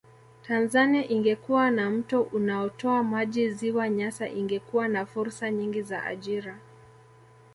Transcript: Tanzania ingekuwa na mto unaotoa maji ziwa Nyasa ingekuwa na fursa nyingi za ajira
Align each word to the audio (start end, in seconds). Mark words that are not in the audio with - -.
Tanzania 0.47 1.07
ingekuwa 1.09 1.71
na 1.71 1.89
mto 1.89 2.21
unaotoa 2.21 3.03
maji 3.03 3.49
ziwa 3.51 3.89
Nyasa 3.89 4.29
ingekuwa 4.29 4.87
na 4.87 5.05
fursa 5.05 5.51
nyingi 5.51 5.81
za 5.81 6.03
ajira 6.03 6.57